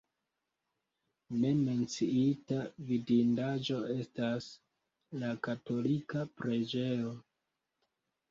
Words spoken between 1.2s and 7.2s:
Ne menciita vidindaĵo estas la katolika preĝejo.